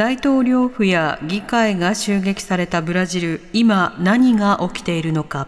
[0.00, 5.46] 大統領府や議会が襲撃されたブラジル今何が起きているのか。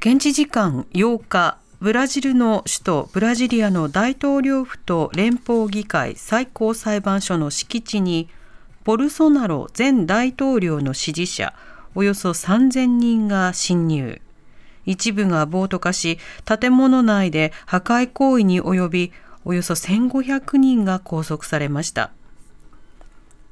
[0.00, 8.28] 現地時間8日ブラジルの首都ブラジリアの大統領府と連邦議会最高裁判所の敷地に
[8.82, 11.54] ボルソナロ前大統領の支持者
[11.94, 14.20] およそ3000人が侵入。
[14.84, 19.12] 一部が暴徒化し建物内で破壊行為に及び
[19.44, 22.10] およそ1500人が拘束されました。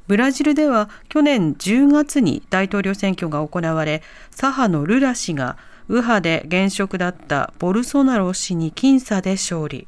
[0.06, 5.58] ブラジルでは去年10月に大統領選挙が行われ左派のルラ氏が
[5.89, 9.86] 右派で現職だったボルソナロ氏に僅差で勝利。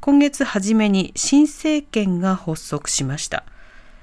[0.00, 3.44] 今月初めに新政権が発足しました。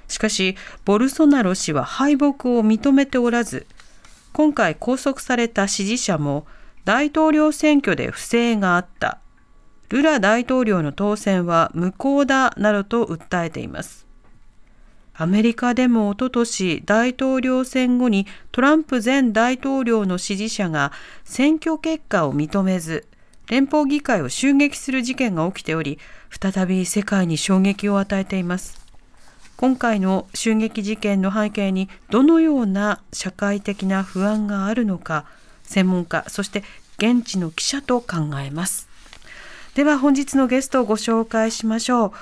[0.08, 2.32] しかしボルソナロ氏は敗北を
[2.64, 3.66] 認めておらず
[4.32, 6.46] 今回拘束された支持者も
[6.84, 9.18] 大統領選挙で不正があった。
[9.88, 14.06] ルラ大統領の当選は無効だなどと訴えています。
[15.14, 20.92] アメリカでもおととし大統領選後にトランプ前大統領の支持者が
[21.24, 23.06] 選挙結果を認めず
[23.48, 25.98] 連邦議会を襲撃する事件が起きており
[26.30, 28.84] 再び世界に衝撃を与えています。
[29.56, 35.24] 今回の襲撃事件の背景にどのような社会的な不安があるのか
[35.62, 36.62] 専門家そして
[36.98, 38.95] 現地の記者と考えます。
[39.76, 42.12] では本日のゲストをご紹介しましょう。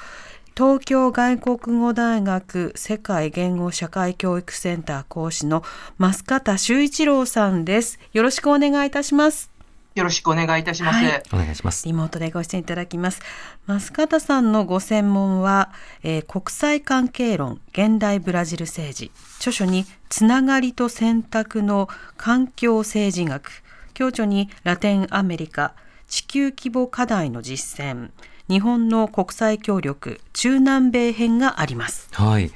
[0.57, 5.63] 東京外国語大学世界言語社会教育センター講師の
[6.01, 8.01] 増方修一郎さんです。
[8.13, 9.53] よろしくお願いいたします。
[9.95, 11.05] よろしくお願いいたします。
[11.05, 11.23] はい。
[11.33, 11.87] お願いします。
[11.87, 13.21] リモートでご出演いただきます。
[13.69, 15.71] 増方さんのご専門は、
[16.03, 19.13] えー国際関係論現代ブラジル政治。
[19.37, 23.63] 著書につながりと選択の環境政治学。
[23.97, 25.75] 共著にラテンアメリカ
[26.09, 28.11] 地球規模課題の実践。
[28.49, 32.09] 日本の国際協力中南米編があります。
[32.13, 32.51] はい。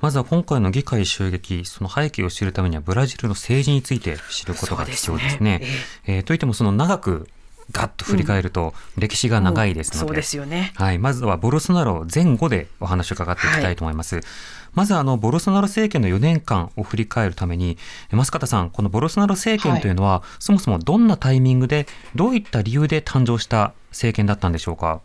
[0.00, 5.60] まずは今回の議会襲撃その背景を知るためにはブラジルの政治について知ることが必要ですね。
[6.04, 7.28] すえーといってもその長く
[7.72, 10.72] ガッと振り返ると歴史が長いですので、そうですよね。
[10.76, 14.20] はい、まずはボルソナロ前後でお話を伺っていきたいと思います。
[14.74, 17.76] まずあのボルソナロ政権の4年間を振り返るために、
[18.12, 25.00] え増方さん、このボルソナロ政権というのは、そもそもどんなタイミングで、どういった理由で誕生した政権だったんでしょうか？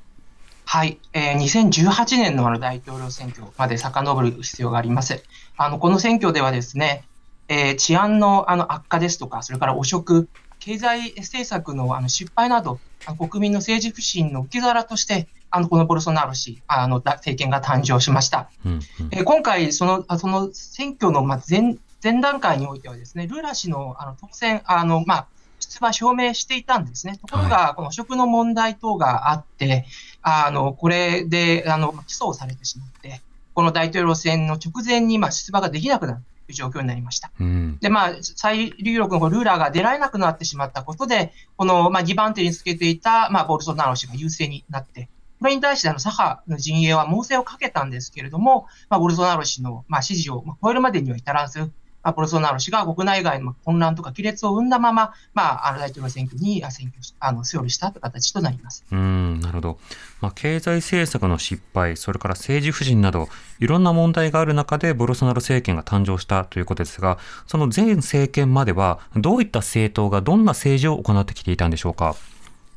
[0.65, 5.23] はい、えー2018年のあの大統領選挙まで遡る必要があります。
[5.57, 7.03] あのこの選挙ではですね、
[7.47, 10.27] えー治安のあの悪化ですとか、それから汚職、
[10.65, 12.79] 経済政策のあの失敗など、
[13.19, 18.49] 国民の政治不信の受け皿として、あのこのボルソナロ氏、あのだ政権が誕生しました。
[18.65, 18.79] うんうん
[19.11, 25.27] えー今回その、あその選挙のまあ前前段階においてはですね、ルーラ氏のあの当選、あのまあ、
[25.59, 27.19] 出馬表明していたんですね。
[27.19, 29.85] ところが、この汚職の問題等があって、
[30.23, 33.21] あのこれであの起訴をされてしまって、
[33.53, 37.31] この大統領選の直前にまあ出馬ができなくなるという状況になりました。
[37.39, 51.69] うんで、まあ、最有力のルーラーが出られなくなってしまったことで、この、まあ、2番手につけていた、まあ、ボルソナロ氏が優勢になって、これに対してあの左派の陣営は猛省をかけたんですけれども、まあ、ボルソナロ氏の、まあ、支持をまあ超えるまでには至らず、まあ、
[52.11, 58.85] ボルソナロ氏が国内外の混乱とか亀裂を生んだまま、まあ、あの大統領選挙にあ選挙しあの勝利したという形となります。
[58.91, 59.79] うん、なるほど。
[60.21, 63.27] まあ、経済政策の失敗、それから政治不信など、
[63.59, 67.17] いろんな問題がある中で、ボルソナロ政権が誕生したということですが、
[67.47, 72.15] その前政権までは、どういった政党がどんな政治を行ってきていたんでしょうか？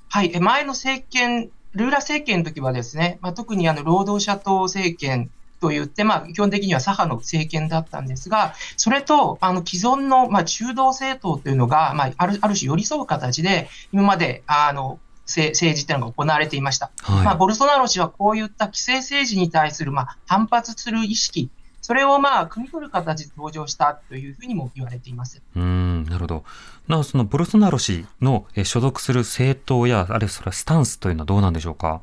[0.08, 5.30] はい、え前の政権、ルーラ政権の時はですね、まあ、特にあの労働者党政権
[5.60, 16.90] といって、まあ、基本的には左派の政権だったんですが、それとあの既存の、まあ、中道政党というのが、まあ、あるある種寄り添う形で、今まであの政政治というのが行われていました。
[17.02, 17.24] はい。
[17.24, 21.50] まあ、ボルソナロ氏はこういった既成政治に対する、まあ、反発する意識、
[21.82, 25.42] それをまあ汲み取る形で登場したというふうにも言われています。
[25.56, 26.44] うーん、なるほど。
[26.86, 32.00] なお、そのボルソナロ氏のえー所属する政党や、あるいはそれはスタンスというのはどうなんでしょうか？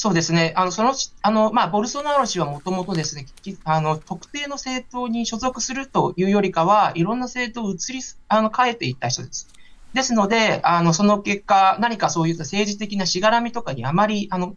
[0.00, 9.48] そうですね、あのそのあのまあ、ボルソナロ氏はもともとですねきあの特定の政党に所属するというよりかは、いろんな政党を移りあの変えていった人です。
[9.92, 14.54] ですので、あのその結果、何かそういった政治的なしがらみとかにあまりあの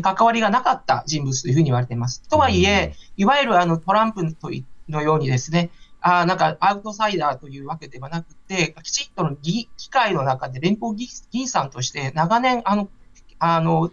[0.00, 2.22] 関わりがなかった人物というふうに言われています。
[2.28, 4.22] とはいえ、いわゆるあのトランプ
[4.88, 5.70] のようにですね、
[6.02, 12.88] あなんかアウトサイダーというわけではなくて、きちっとの議会の中で連邦議員さんとして長年、あの、
[13.40, 13.90] あの、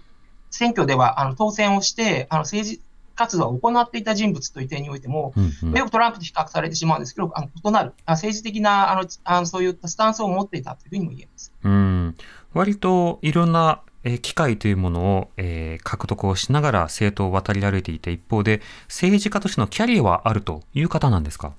[0.52, 2.82] 選挙ではあの当選をして、あの政治
[3.16, 11.52] 活動を行っていた人物という点においても、うんうん、よくトランプと比較されてしまうんですけど、あの異なる、政治的なあのあのそういったスタンスを持っていたというふうにも言えます。
[11.64, 12.16] うん。
[12.54, 21.54] 割といろんなえ機会というものを、えー、獲得をしながら政党を渡り歩いていて、一方で政治家としてのキャリアはあるという方なんですか？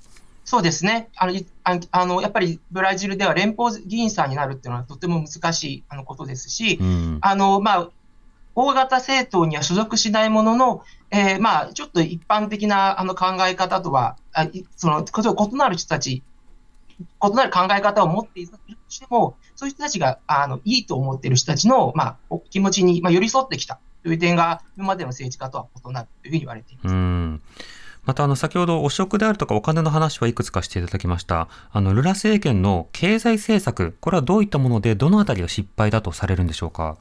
[0.44, 1.09] そうですね。
[1.17, 1.41] あの
[1.93, 7.91] あのやっぱりブラジルでは連邦議員さんになるっていうのはとても難しいあのことですし、うん、あのまあ、
[8.55, 14.47] 大型政党には所属しないものの、えー、まあ、ちょっと一般的なあの考え方とは、あ
[14.77, 16.23] その異なる人たち
[17.01, 18.59] 異なる考え方を持っていると
[18.89, 27.43] しても、そういう人たちがあのいいと思っている人たちの、まあ、気持ちに、まあ、寄り添ってきたという点が、今までの政治家とは異なるというふうに言われています。
[28.05, 31.49] またあの先ほど汚職であるとかお金の話はいくつかしていただきました。
[31.71, 36.97] あのルラ政権の経済政策、これはどういったもので、どのあたりが失敗だとされるんでしょうか？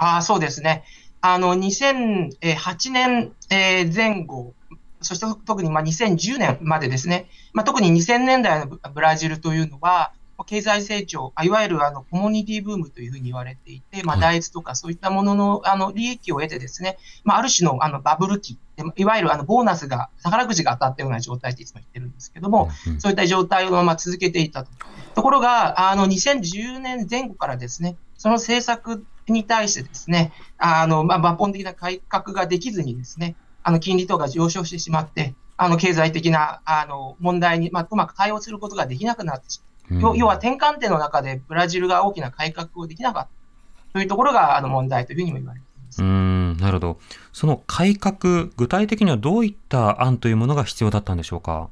[0.00, 0.84] あそうですね。
[1.20, 4.54] あの2008年前後
[5.02, 10.12] そして特にまあ2010年までですね、まあ、特に2000年代のブラジルというのは、
[10.46, 18.58] 経済成長、いわゆるあのコミュニティブームというふうに言われていて、まあ、大豆とかそういったもののあの利益を得てですね、まあ、ある種のあのバブル期、
[18.96, 24.70] いわゆるあのボーナスが、宝くじが当たったような状態っていつも言ってるんですけども、そういった状態をまま続けていたと。
[25.14, 40.12] ところが、あの2010年前後からですね、その政策に対してですね、あのまあ、抜本的な改革ができずにですね、あの金利等が上昇してしまって、あの経済的なあの問題に、まあ、うまく対応することができなくなってしまう。
[40.12, 43.30] うん、要は転換点の中でブラジルが大きな改革をできなかった
[43.94, 46.02] というところがあの問題というふうにも言われています。
[46.02, 46.98] うんなるほど。
[47.32, 51.70] その改革、具体的にはどういった案というものが必要だったんでしょうか？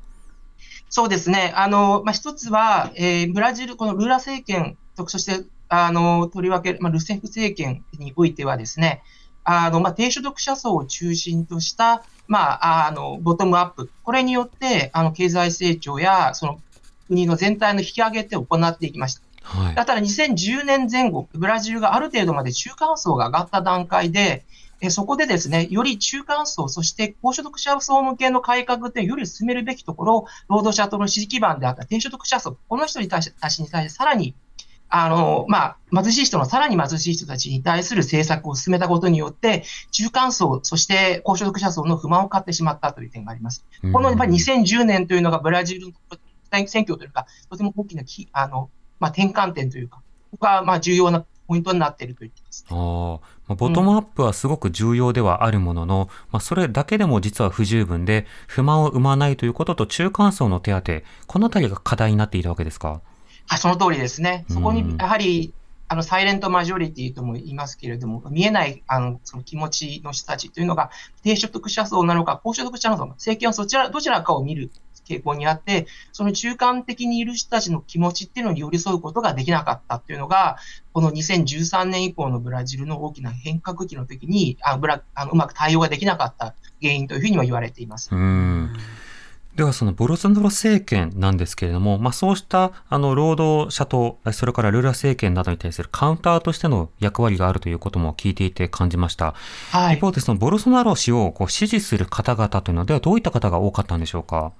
[0.88, 1.52] そうですね。
[1.54, 9.02] あの、まあ、一つは、えー、ブラジル、このルーラ政権と、そして、あの、とりわけ、まあ、ルセフ政権においてはですね、
[9.44, 13.90] あの、まあ、低所得者層を中心とした、まあ、あの、ボトムアップ。
[14.02, 16.60] これによって、あの、経済成長や、その、
[17.06, 19.22] 国の全体の引き上げて行っていきました。
[19.42, 24.44] はい、だから2010年前後、ブラジルがある程度まで中間層が上がった段階で、
[24.80, 34.34] えそこでですね、より中間層、そして高所得者層向けの改革ってより進めるべきところ、労働者との支持基盤であった低所得者層、この人に対して、に対してさらに
[34.90, 43.64] あの、まあ、貧しい人のさらに貧しい人たちに対する政策を進めたことによって、中間層、そして高所得者層の不満を買ってしまったという点があります。
[43.92, 45.92] このやっぱり2010年というのがブラジルの
[46.66, 48.70] 選挙というか、とても大きなきあの、
[49.00, 52.66] まあ、転換点というか、ここがまあ重要なポイントになっていると言っています。
[52.68, 63.00] ああ、ボトムアップはすごく重要ではあるものの、うん、まあ、それだけでも実は不十分で、不満を生まないということと中間層の手当、このあたりが課題になっていたわけですか？
[63.48, 64.44] はい、その通りですね。
[64.50, 65.54] そこに、やはり、
[65.88, 70.90] あの、サイレントマジョリティとも言いますけれども、見えない、あの、その気持ちの人たちというのが、
[71.22, 74.70] 低所得者層なのか、高所得者層、政権はそちら、どちらかを見る
[75.08, 80.58] 傾向にあって、その中間的にいる人たちの気持ちっていうのに寄り添うことができなかったっていうのが、
[80.92, 88.10] この2013年以降のブラジルの大きな変革期の時に、あブラあのうまく対応ができなかった原因というふうには言われています。
[88.12, 88.72] うん
[89.58, 99.34] ではそのボルソナロ政権なんですけれども、まあ、そうしたあの労働者と、それからルーラ政権などに対するカウンターとしての役割があるということも聞いていて感じました。
[99.72, 104.52] はい、一方でそのボルソナロ氏をこう支持する方々というのではどういった方が多かったんでしょうか？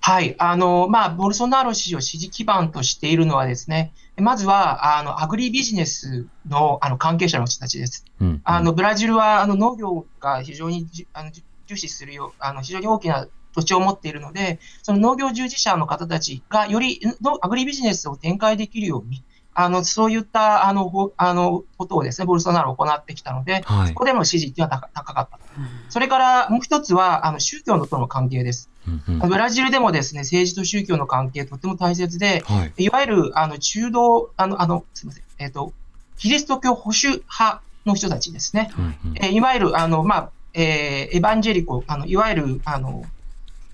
[0.00, 0.34] はい。
[0.38, 8.04] あの、まあ、ボルソナロ氏を支持基盤としているのはですね、まずは、あの、アグリビジネスの、あの、関係者の人たちです。
[8.20, 11.30] うんうん、あの、ブラジルは、あの、農業が非常にあの
[11.66, 17.00] 重視するよう、あの、非常に大きな土地を持っているので、その農業従事者の方たちがより
[17.40, 25.38] アグリビジネスを展開できるように、あのそういったあのあのことをですね、ボルソナロ行ってきたので、はい、そこでの支持っていうのは高かった。
[25.58, 28.70] うん、それからもう一つは、あの宗教のとの関係です。
[28.86, 35.72] うんうん、ブラジルでもですね、政治と宗教の関係とても大切で、はい、いわゆるあの中道、あの、あの、すみません、えっ、ー、と、
[36.16, 38.70] キリスト教保守派の人たちですね。
[38.78, 43.04] うんうん、えいわゆる、あの、まあ、えー、エヴァンジェリコ、あのいわゆるあの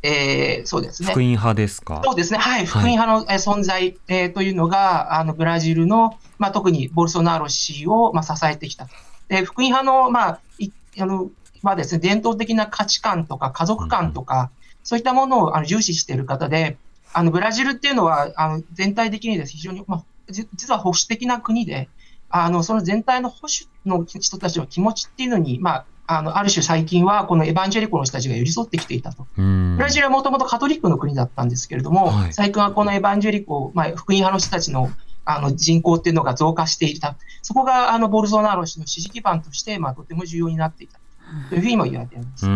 [0.08, 1.08] えー、そうですね。
[1.10, 2.00] 福音派ですか？
[2.04, 2.38] そうですね。
[2.38, 2.66] はい。
[2.66, 8.86] 福音派の存在、えー、というのが、あの、ブラジルの、まあ、特にボルソナロ氏を、まあ、支えてきた。
[9.28, 10.70] で、福音派の、まあ、い
[11.00, 11.30] あの、
[11.62, 14.48] はですね、伝統的な価値観とか家族観とか、うん、
[14.84, 16.76] そういったものをあの重視している方で、
[17.12, 21.88] あの、ブラジルっていうのは、あの、全体的にです非常に、まあ、実は保守的な国で、
[22.28, 29.26] あの、その全体の保守の人たちの気持ちっていうのに、まあ、あの、ある種最近は、このエヴァンジェリコの人たちが寄り添ってきていたと。
[29.36, 34.90] うんブラジルはもともとカトリックの国だったんですけれども、はい最近はこのエヴァンジェリコ、まあ、福音派の人たちの
[35.24, 37.16] あの人口っていうのが増加していた。
[37.42, 40.98] そこがあのボルソナロ氏の支持基盤として、まあ、とても重要になっていた
[41.48, 42.46] というふうにも言われています。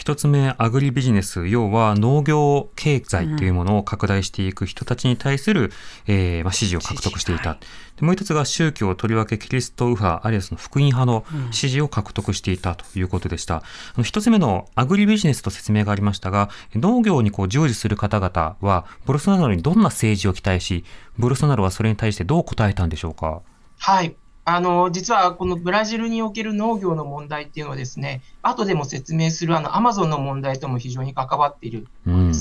[0.00, 5.70] うん一つ目、アグリビジネス、要は農業経済というものを拡大していく人たちに対する、
[6.06, 7.58] えーまあ、支持を獲得していた。
[7.96, 13.56] でもう一つが宗教、とりわけキリスト右派、あるいはその福音派の支持を獲得していたということでした。
[13.56, 13.62] あ
[13.98, 20.84] の一つ目のアグリビジネスと説明がありましたが、農業にこう従事する方々は、ボルソナロにどんな政治を期待し、
[21.18, 23.42] ボルソナロはそれに対してどう答えたんでしょうか？
[23.78, 24.16] はい。
[24.44, 31.86] あの、実はこのブラジルにおける農業の問題っていうのはですね、後でも説明するあのアマゾンの問題とも非常に関わっている。
[32.06, 32.32] うん。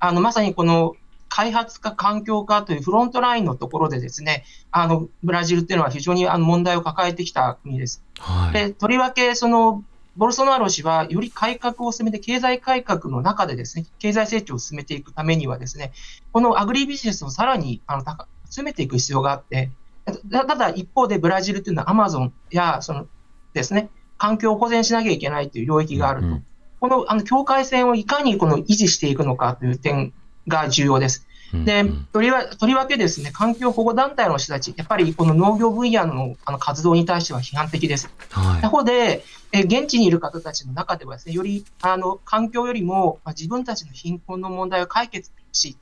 [0.00, 0.96] あの、まさにこの
[1.28, 8.02] 開発か環境かというフロントラインのところでですね、あの、ブラジルっていうのは非常にあの問題を抱えてきた国です。
[8.18, 8.52] はい。
[8.52, 9.84] で、とりわけ、その、
[10.16, 15.92] ボルソナロ氏はより改革を進めて、経済改革の中でですね、経済成長を進めていくためにはですね、
[16.32, 19.70] このアグリビジネスをさらにあの高進めていく必要があって、
[20.12, 23.06] たただ一方でブラジルというのはアマゾンや、その
[23.54, 26.26] ですね、環境を保全しなきゃいけないという領域があると。
[26.26, 26.44] うんうん
[26.80, 30.12] このあの境界線をいかにこの維持していくのかという点
[30.46, 31.26] が重要です。
[31.64, 38.10] でとりわとりわけですね、環境保護団体の人たち、やっぱりこの農業分野のあの活動に対しては批判的です。
[38.30, 38.68] はい他。
[38.68, 45.78] 方で、え現地にいる方たちの中ではですね、よりあの環境よりも、まあ、自分たちの貧困の問題を解決し、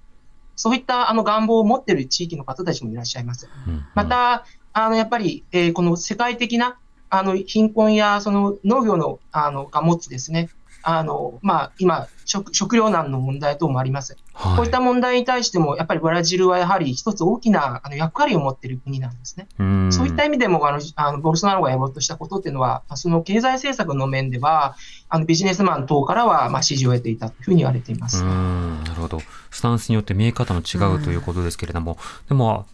[0.57, 3.49] そういったあの願望を持っている地域の方たちもいらっしゃいます。
[3.67, 10.49] うんうんまた、あのやっぱり、えーこの世界的なあの貧困やその農業のあのが持つですね、
[10.89, 14.17] あのまあ、今食、食糧難の問題等もあります。
[14.35, 19.49] はいこういった問題に対しても、やっぱりブラジルはやはり一つ大きなあの役割を持っている国なんですね。
[19.59, 24.77] うんそういった意味でも、あの、あのボルソナロがやろうとしたことっていうのは、その経済政策の面では、
[25.09, 28.23] あのビジネスマン等からは、まあ、支持を得ていたというふうに言われています。
[28.23, 29.21] うんなるほど。
[29.51, 32.67] スタンスによって見え方も違うということですけれども、でも、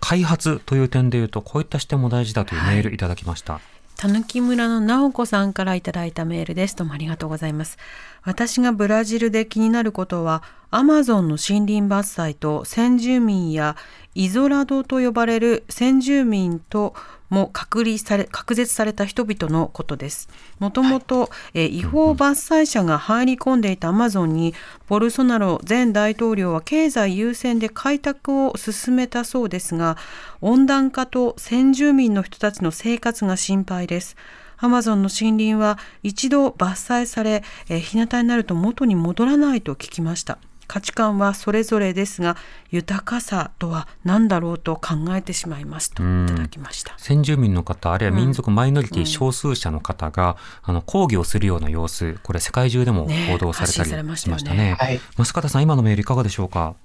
[0.00, 3.60] 開発という点でいうと、こういった視点も大事だというメールいただきました。
[4.00, 6.74] たぬき村のなおこさんからいただいたメールです。
[6.74, 7.76] どうもありがとうございます。
[8.22, 13.76] 私がブラジルで気になることは、アマゾンの森林伐採と先住民や
[14.14, 16.94] イゾラドと呼ばれる先住民と
[17.28, 20.28] も隔離され、隔絶された人々のことです。
[20.58, 24.54] もともと、えー違法伐採者が入り込んでいたアマゾンに、
[24.88, 29.96] ボルソナロ前大統領は経済優先で開拓を進めたそうですが、
[30.40, 34.16] 温暖化と先住民の人たちの生活が心配です。
[34.56, 40.38] アマゾンの森林は一度伐採され、えー日向になると元に戻らないと聞きました。
[40.70, 42.36] 価値観はそれぞれですが、
[42.70, 46.94] 豊かさとは何だろうと考えてしまいますといただきました。
[46.96, 54.76] 先住民の方、あるいは民族マイノリティ少数者の方が、あの抗議をするような様子、これ世界中でもね報道されたりしましたね。
[54.78, 55.00] はい。
[55.16, 56.76] 増方さん、今のメールいかがでしょうか？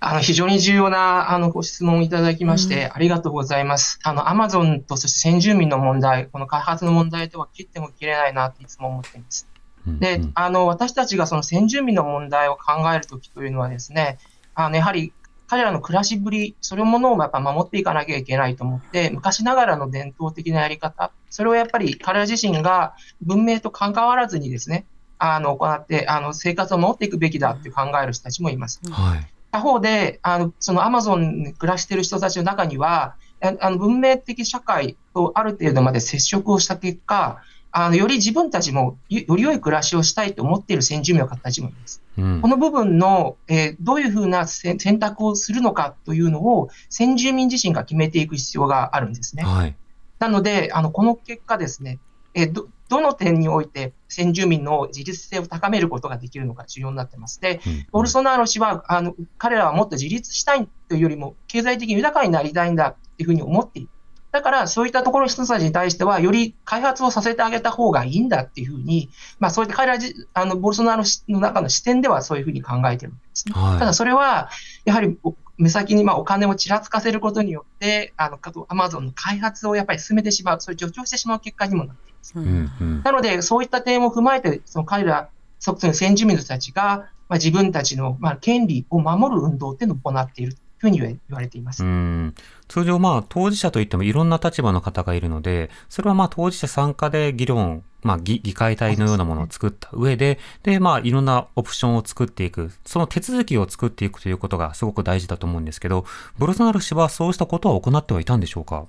[0.00, 4.00] あの、非常に重要な、あの、ご質問をいただきまして、ありがとうございます。
[4.04, 9.46] あの、アマゾンとそして先住民の問題、この開発の問題とは切っても切れないなっていつも思っています。
[9.86, 14.18] うんでうん、あの、私たちがその先住民の問題を考えるときというのはですね、
[14.54, 15.12] あの、やはり
[15.52, 24.86] 彼らの暮らしぶり、それものをやっぱ守っていかなきゃいけないと思って、昔ながらの伝統的なやり方、それをやっぱり彼ら自身が文明と関わらずにですね、
[25.18, 28.80] あの、行って、あの、生活を守っていくべきだって考える人たちもいます。
[28.90, 29.32] はい。
[29.50, 42.02] 他方で、あの、そのアマゾンに暮らしている人たちの中には、ああの文明的社会とある程度まで接触をした結果、あの、より自分たちもよより良い暮らしをしたいと思っている先住民の方たちもいます。
[42.18, 49.42] うんこの部分の、えーどういうふうなせ選択をするのかというのを先住民自身が決めていく必要があるんですね。
[49.44, 49.74] はい。
[50.18, 51.98] なので、あの、この結果ですね、
[52.34, 57.40] えーど、どの点において先住民の自立性を高めることができるのか重要になってます。
[57.40, 63.88] で、うんボルソナロ氏は、あの、彼らはもっと自立したいというよりも、経済的に豊かになりたいんだっていうふうに思っている。
[64.32, 73.54] だから、そういったところの人たちに対しては、より開発をさせてあげた方がいいんだっていうふうに、まあ、そういった彼らじ、あの、ボルソナロ氏の中の視点ではそういうふうに考えているんですね。
[73.54, 74.48] はいただ、それは、
[74.86, 82.32] やはり、お目先にまあお金をちらつかせることによって、あの、アマゾンの開発をやっぱり進めてしまう、そういう助長してしまう結果にもなっています。
[82.34, 91.84] ううんんうんなので、そういった点を踏まえて、その彼ら、その先住民の人たちが、まあ、自分たちの、まあ、権利を守る運動っていうのを行っているふうに言われています。
[91.84, 92.34] うん。
[92.66, 106.04] 通常、まあ、当事者といってもいろんな立場の方がいるので、それはまあ、当事者参加で議論、まあ、議議会体のようなものを作った上で、で、まあ、いろんなオプションを作っていく、その手続きを作っていくということがすごく大事だと思うんですけど、
[106.36, 108.86] ボルソナロ氏はそうしたことは行ってはいたんでしょうか？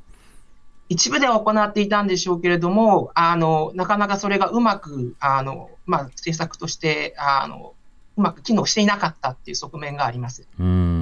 [0.89, 7.73] い一部では行っていたんでしょうけれども、あの、なかなかそれがうまく、あの、まあ、政策として、あの、
[8.15, 10.47] うまく機能していなかったっていう側面があります。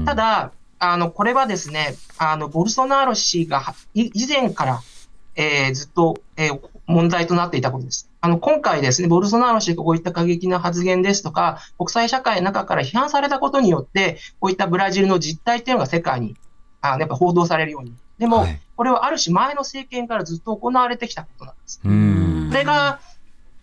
[0.06, 0.52] ただ、
[0.84, 4.82] あの、これはですね、あの、ボルソナーロ氏が以前から、
[5.36, 8.10] えー、ずっと、えー、問題となっていたことです。
[8.20, 16.36] あの、今回ですね、ボルソナーロ氏がこういった過激な発言ですとか、国際社会の中から批判されたことによって、こういったブラジルの実態っていうのが世界に、
[16.82, 17.94] あやっぱ報道されるように。
[18.18, 21.80] でも、はい、これはある種前の政権からずっと行われてきたことなんです。
[21.84, 23.00] これが、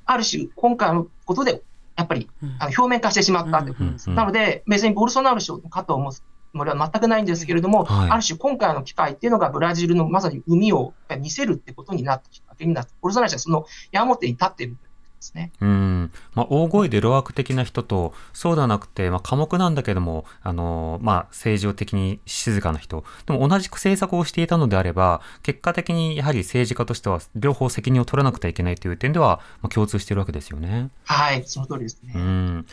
[0.07, 1.63] ある種、今回のことで、
[1.97, 4.09] やっぱり、あの表面化してしまったということです。
[4.09, 6.13] なので、別にボルソナーロ氏かと思
[6.53, 14.77] もりは全くないんですけれども、はい、ある種今回の機会っていうのがブラジルのまさに海を見せるってことになったきっかけになって、ボルソナロ氏はその矢面に立っている
[15.19, 15.53] ですね。
[15.61, 16.11] うん。
[16.35, 23.05] まあ、大声で路悪的な人と、そうではなくて、まあ、寡黙なんだけども、あの、まあ、正常的に静かな人。
[23.27, 30.91] でも同じく政策をしていたのであれば、結果的にやはり政治家としては、両方責任を取らなくてはいけないという点では、まあ、共通しているわけですよね。
[31.05, 32.13] はい、その通りですね。
[32.15, 32.67] うん。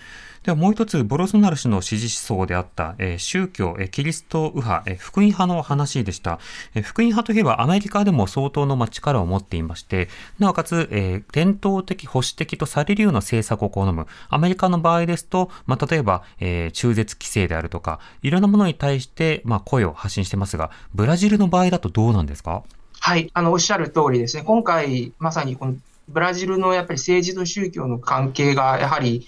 [0.44, 6.40] ではもう一つ、ボロソナル氏の支持思想であった、えー、宗教、えー、キリスト右派、えー、福音派の話でした、
[6.76, 6.84] えー。
[6.84, 14.08] 福音派といえばアメリカでも相当の力を持っていまして、なおかつ、えー、伝統的保守的とされるような政策を好む。
[14.30, 22.64] アメリカの場合ですと、まあ、例えば、えー、中絶規制であるとか、いろんなものに対して、まあ、声を発信してますが、ブラジルの場合だとどうなんですか？
[23.00, 24.44] はい、あの、おっしゃる通りですね。
[24.44, 25.76] 今回、まさにこの
[26.08, 29.28] ブラジルのやっぱり政治と宗教の関係が、やはり、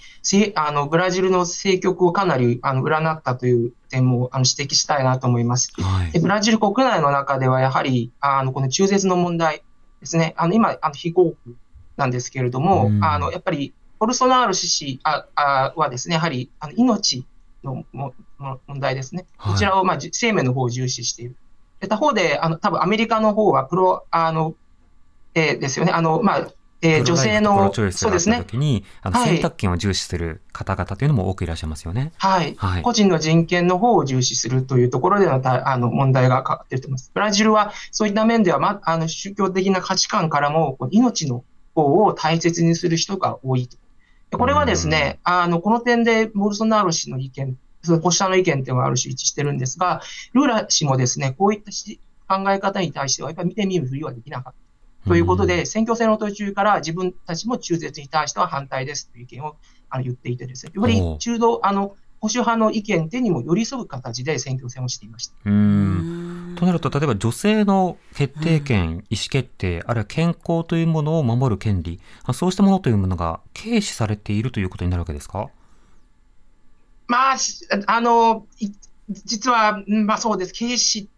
[0.54, 5.72] あの、ブラジルの政局をかなり、あの、占ったという点も、あの、指摘したいなと思います。
[5.80, 9.62] はい、でブラジル国内の中では、やはり、あの、この中絶の問題
[10.00, 10.34] ですね。
[10.36, 11.56] あの、今、あの、非合区
[11.98, 17.26] なんですけれども、あの、やっぱり、ボルソナール氏ああはですね、やはり、あの、命
[17.64, 19.26] のもも問題ですね。
[19.36, 21.36] こちらを、まあ、生命の方を重視している。
[21.80, 24.54] で他方で、あの、多分アメリカの方は、プロ、あの、
[25.34, 25.92] えー、ですよね。
[25.92, 26.48] あの、まあ、
[26.80, 28.38] えー、女性の、そうですね。
[28.38, 32.12] 時に、あの、選択権を重視する方々というのも多くいらっしゃいますよね。
[32.18, 32.54] はい。
[32.56, 37.10] はい、個人の人権の方を重視するというところでのあの問題がかかっていると思います。
[37.12, 41.44] ブラジルはそういった面では、ま、あの宗教的な価値観からも、命の
[41.82, 43.76] 方を大切にする人が多いと。
[44.36, 51.70] これはですね、あの、この点でボルソナーロ氏の意見、その保守者の意見っていうのはある種一致してるんですが、ルーラ氏もですね、こういった
[52.36, 54.52] 考え方に対しては、やっぱり見てみるふりはできなかっ
[55.04, 55.08] た。
[55.08, 59.56] ということで、選挙戦の途中から自分たちも中絶に対しては反対ですという意見を
[59.88, 65.34] あの言っていてですね、より中道、あの、保守派の意見手にも寄り添う形で選挙戦をしていました。
[65.46, 66.17] うん
[66.58, 72.00] となると、例えば女性の決定権、意思決定、あるいは健康というものを守る権利、
[72.34, 75.48] そうしたものというものが軽視されているということになるわけですか？
[77.06, 77.36] まあ、
[77.86, 78.46] あの、
[79.24, 80.52] 実は、まあそうです。
[80.52, 81.08] 軽視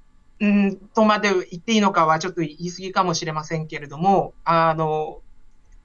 [0.40, 5.20] うんとまで言っていいのかはちょっと言い過ぎかもしれませんけれども、あの、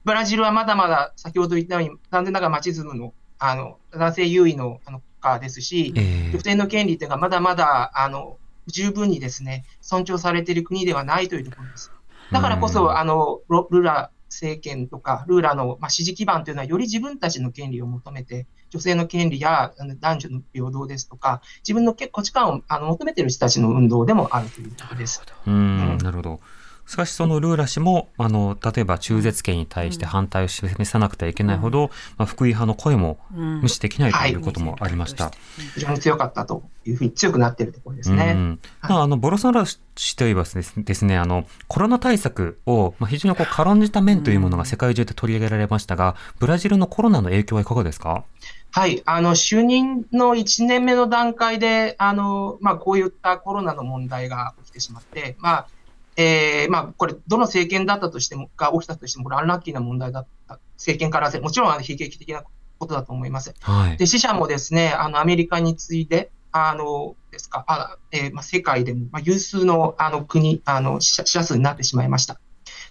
[0.04, 5.02] ブラジルはまだまだ先ほど言ったように、残念ながらマチズムの、あの、男性優位のあの
[5.40, 5.92] ですし、
[6.32, 11.92] 女性の権利というのがまだまだ、あの、十分にですね、尊重されている国ではないというところです。
[12.32, 25.22] だからこそ、あの、ルラ政権とか、ルーラの、まあ、支持基盤というのは、より自分たちの権利を求めて、女性の権利や男女の平等ですとか、自分の価値観をあの求めている人たちの運動でもあるということです。
[25.46, 26.40] うん、なるほど。
[26.86, 35.24] しかしそのルーラ氏も、あの、例えば中絶権に対して反対を示さなくてはいけないほど、うん、まあ、福井派の声も無視できないということもありました。
[35.24, 35.34] はい、
[35.74, 38.34] 非常に強かったというふうに強くなっているところですね。
[38.36, 38.60] うん。
[38.80, 48.24] はい、あの、ボロソナロ氏といえばですね、あの、コロナ対策を、まあ、非常にこう軽んじた面というものが世界中で取り上げられましたが、ブラジルのコロナの影響はいかがですか？
[48.70, 55.68] はい、あの、就任の1年目の段階で、あの、まあ、こういったコロナの問題が起きてしまって、まあ、
[56.16, 62.42] えー、まあ、これ、どの政権だったとしても、が起きたとしても、これ、アンラッキーな問題だった、政権からもちろん、あの、悲劇的な
[62.78, 63.54] ことだと思います。
[63.60, 72.40] はい、で、死者もですね、あの、アメリカに次いで、あの、ですか、あえー、まあ、世界でも、まあ、有数の、あの、国、あの、死者数になってしまいました。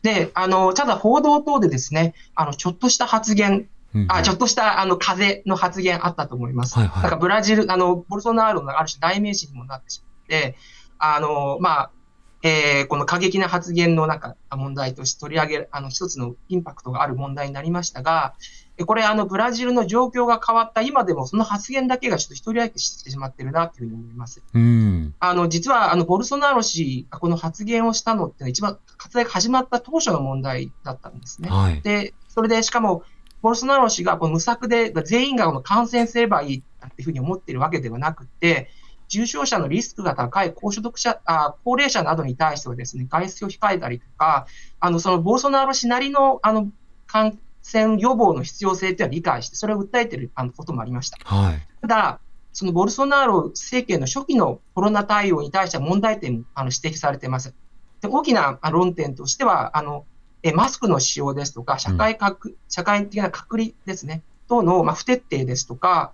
[0.04, 3.68] で、あの、ただ報道等でですね、あの、ちょっとした発言、
[4.10, 6.76] あちょっとしたあの風の発言あったと思います。
[6.76, 10.58] はいはい、なんかブラジル、あの、ボルソナーロのある種代名詞にもなってしまって、
[11.00, 11.92] あの、まあ、
[12.44, 18.36] えー、この過激な発言の中、問題として取り上げる、あの、一つのインパクトがある問題になりましたが、
[18.86, 24.44] これ、あの、ブラジルの状況が変わった今でも、その発言だけがちょっと一人歩きしてしまってるな、というふうに思います。
[24.54, 25.16] うん。
[25.20, 31.50] あの、実は、あの、ボルソナロ氏がこの発言をしたのって一番活躍が始まった当初の問題だったんですね。
[31.50, 33.04] はい、で、それで、しかも、
[33.42, 38.70] ボルソナロ氏がこの無策で全員がこの感染すればいいっていうふうに思っているわけではなくて、
[39.08, 44.48] 重症者のリスクが高い高所得者あ高齢者などに対してはですね、外出を控えたりとか、
[44.80, 46.70] あのそのボルソナロ氏なりのあの
[47.08, 51.18] 感染予防の必要性というのは理解して、それを訴えているあのこともありました。
[51.24, 51.68] はい。
[51.82, 52.20] ただ、
[52.54, 57.54] そのボルソナロ政権の初期のコロナ対応に対しては問題点もあの指摘されています。
[58.02, 60.06] で大きなあ論点としては、あの
[60.44, 66.14] えマスクの使用ですとか、社会隔、社会的な隔離ですね、等の、まあ、不徹底ですとか、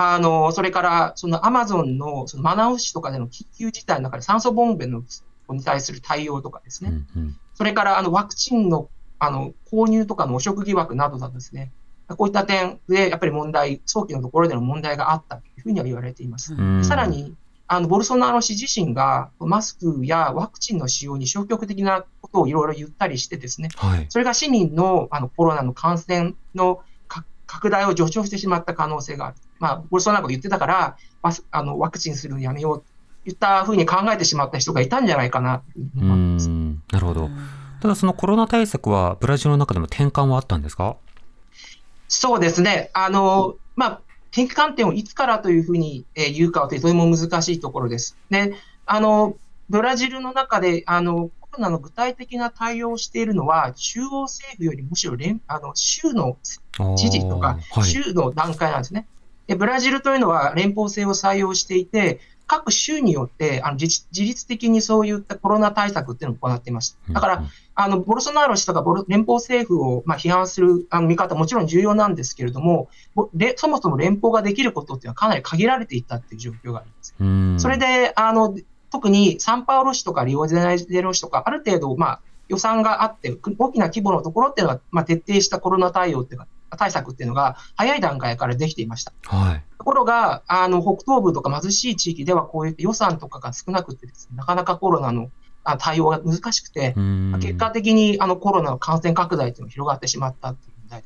[0.00, 5.02] あのそれからそのアマゾンのそのマナウ市とかでの緊急事態の中で酸素ボンベの
[5.50, 7.36] に対する対応とかですね、うんうん。
[7.54, 11.72] それからあのワクチンのあの購入とかの汚職疑惑などだとですね、
[12.06, 16.54] こういった点でやっぱり問題、早期のところでの問題があったというふうには言われています。
[16.54, 16.84] うん。
[16.84, 17.34] さらに、
[17.66, 24.06] あのボルソナロ氏自身がマスクやワクチンの使用に消極的なことをいろいろ言ったりしてですね、はい。
[24.10, 26.84] それが市民のあのコロナの感染のか
[27.48, 29.36] 拡大を助長してしまった可能性がある。
[29.58, 30.96] まあ、ボルソナロが言ってたから、
[31.50, 32.84] あのワクチンするのやめようと
[33.28, 35.64] いったふうに考えてしまった人がいたんじゃないかなと
[35.96, 36.48] 思います。
[36.48, 36.82] ん。
[36.92, 37.30] なるほど。
[37.80, 40.96] ただそのコロナ対策はブラジルの中でも転換はあったんですか？
[42.08, 42.90] そうですね。
[42.92, 48.16] あの、まあ、転換点をいつからというふうにえー言うかはとても難しいところです。
[48.30, 48.54] で、
[48.86, 49.36] あの、
[49.68, 56.36] ブラジルの中で、あの、コロナの具体的な対応をしているのは、中央政府よりむしろ連あの州の
[56.96, 57.84] 知事とか、はい。
[57.84, 59.06] 州の段階なんですね。
[59.46, 67.12] でブラジルというのは連邦制を採用していて、各州によってあの自自律的にそういったコロナ対策っていうのを行っていました。
[67.12, 72.88] だから、あのボルソナロ氏とか連邦政府をまあ批判するあの見方もちろん重要なんですけれども、
[73.56, 77.14] そもそも連邦ができることっていうのはかなり限られていたっていう状況があります。
[77.20, 78.54] うんそれで、あの
[78.90, 86.46] 特にサンパウロ市とかリオデジャネイロ市とか、ある程度、まあ、予算があって、く大きな規模のところっていうのは、まあ、徹底したコロナ対応っていうか、
[86.76, 89.12] 対策っていうのが早い段階からできていました。
[89.24, 89.64] はい。
[89.78, 95.30] ところが、あの北東部とか貧しい地域では、こういった予算とかが少なくてです、ね、なかなかコロナの
[95.64, 101.04] あ対応が難しくて、うん結果的にあのコロナの感染拡大というのが広がってしまったっていう問題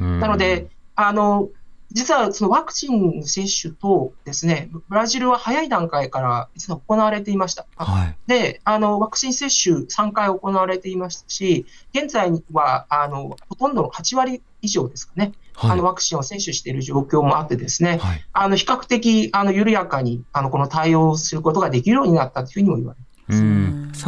[0.00, 1.48] うんなので、あの
[1.92, 7.66] 実はそのワクチンの接種とですね、ブラジルは早い段階から実は行われていました。
[7.76, 8.16] はい。
[8.26, 15.84] で、あのワクチン接種3回行われていましたし、現在はあのほとんどの8割以上ですかね、あはいの。
[15.84, 18.24] ワクチンを接種している状況もあってですね、はい。
[18.32, 23.42] あの比較的あの緩やかにあのこの対応をすることができるようになったというふうにも言われています。
[23.42, 23.44] う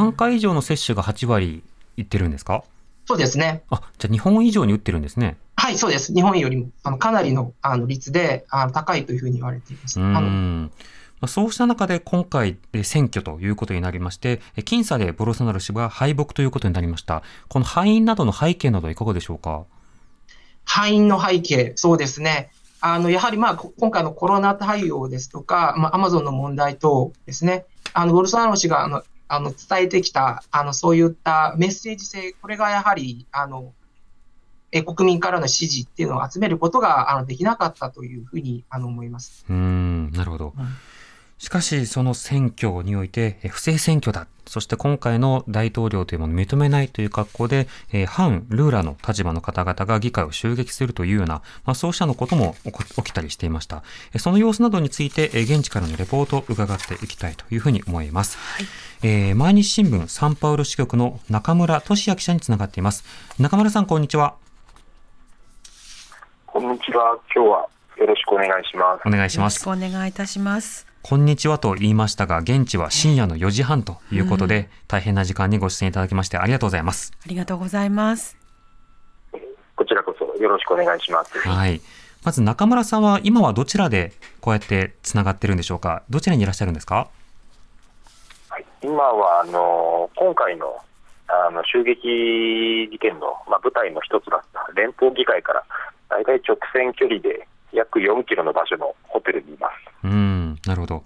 [0.09, 0.11] ん。
[0.11, 1.63] 3回以上の接種が8割
[1.97, 2.65] いってるんですか？
[3.07, 3.63] そうですね。
[3.71, 5.39] あ、じゃあ日本以上に打ってるんですね。
[5.57, 6.13] はい、そうです。
[6.13, 9.99] 日本よりもあのかなりのあの率であの高いというふうに言われています。
[9.99, 10.13] うん。
[10.13, 10.71] ま
[11.23, 17.23] あそうした中で今回えー選挙ということになりまして、え僅差でボルソナロ氏が敗北ということになりました。
[17.49, 19.65] この敗因などの背景などはいかがでしょうか？
[20.65, 22.51] 敗因の背景、そうですね。
[22.81, 27.65] あの、やはりまあ、こ今回のコロナ対応ですとか、まあ、アマゾンの問題等ですね。
[27.95, 33.73] あの、ボルソナロ氏が、あの、あの伝えてきた、あの、そういったメッセージ性、これがやはり、あの、
[34.73, 39.45] え国民からの支持っていうのを集めることが、あの、できなかったというふうに、あの、思います。
[39.49, 40.55] うーん、なるほど。
[41.39, 44.27] しかし、その選挙において、え不正選挙だ。
[44.47, 53.83] そして今回の大統領というものを認めないという格好で、えー反ルーラの立場の方々が議会を襲撃するというような、まあ、そうしたのことも起きたりしていました。
[54.15, 58.39] えその様子などについて、え現地からのレポートを伺っていきたいというふうに思います。
[59.03, 63.05] えー毎日新聞サンパウロ支局の中村俊也記者につながっています。
[63.39, 64.37] 中村さん、こんにちは。
[66.47, 67.19] こんにちは。
[67.35, 67.69] 今日は
[67.99, 69.03] よろしくお願いします。
[69.07, 69.89] お願いしますよろしく。
[69.89, 70.96] お願いいたします。
[71.09, 77.13] こんにちはと言いましたが、現地は深夜の4時半ということで、大変な時間にご出演いただきましてありがとうございます。
[77.25, 78.37] ありがとうございます。
[79.77, 81.39] こちらこそよろしくお願いします。
[81.39, 81.81] はい。
[82.25, 86.03] まず中村さんは今はどちらでこうやってつながってるんでしょうか？
[86.11, 87.09] どちらにいらっしゃるんですか？
[88.49, 90.77] はい、今はあの今回の
[91.29, 95.63] あの襲撃事件の、まあ、舞台の一つだった連邦議会から
[96.09, 99.86] 大体直線距離で約4キロの場所のホテルにいます。
[100.07, 101.05] うん、なるほど。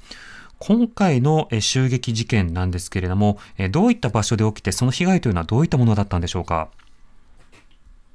[0.59, 3.39] 今回の襲撃事件なんですけれども、
[3.71, 6.69] どういった場所で起きて、その被害というのはどういったものだったんでしょうか？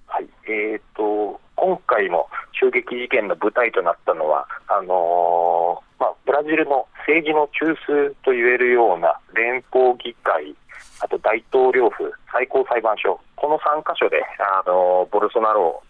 [0.05, 10.55] はい、えー、と今回も襲撃事件の舞台となったのはあのーまあ、ブラジルの政治の中枢といえるような連邦議会、
[11.01, 15.81] あと大統領府、最高裁判所、この3カ所で、あのーボルソナロ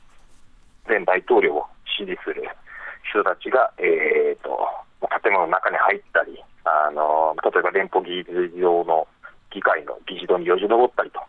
[0.88, 1.66] 前大統領を
[1.98, 2.48] 支持する
[3.10, 4.58] 人たちが、えー、と
[5.22, 9.08] 建物の中に入ったり、あのー例えば連邦議事堂の
[9.54, 11.22] 議会の議事堂によじ登ったりと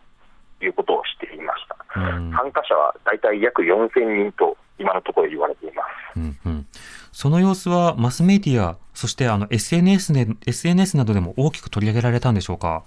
[0.65, 1.77] いうことをしていました。
[1.95, 5.83] うん参加者は大体約4000人と今のところ言われていま
[6.15, 6.19] す。
[6.19, 6.67] うんうん、
[7.11, 12.83] その様子はマスメディア、そしてあの SNS, で SNS などでも大きく取り上げられたんでしょうか？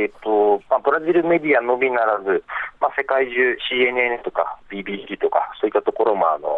[0.00, 2.44] はい、えーとまあ、ブラジルメディアのみならず、
[2.80, 6.48] まあ、世界中 CNN とか BBC とかそういったところもあの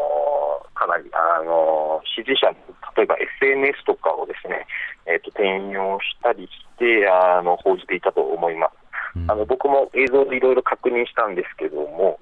[0.75, 2.51] かなりあの支持者
[2.97, 4.67] 例えば SNS とかをですね、
[5.07, 8.83] えーと、転用したりしてあの報じていたと思います。
[9.29, 12.19] あの僕も映像でいろいろ確認したんですけども、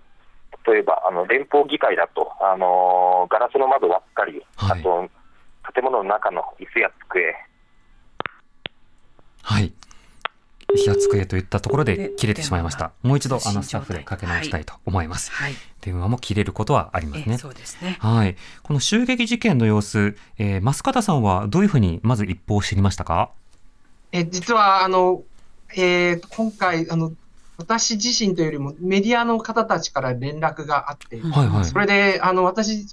[0.66, 5.09] 例えばあの連邦議会だと、あのガラスの窓ばっかり、はい、あと
[5.72, 7.35] 建物の中の椅子や机。
[9.42, 9.72] はい。
[10.74, 12.92] 椅子や机といったところで切れてしまいました。
[13.02, 15.30] もう一度あのスタッフでかけ直したいと思います。
[15.32, 17.38] はい、電話も切れることはありますね。
[17.38, 17.96] そうですね。
[18.00, 18.36] はい。
[18.62, 23.30] この襲撃事件の様子、えー、増方さんはどういうふうにまず一報を知りましたか？
[24.12, 25.22] え実はあの、
[25.76, 27.12] えー、今回あの
[27.60, 32.86] 私自身というよりもメディアの方たちから連絡があって、はいはい、それであの私、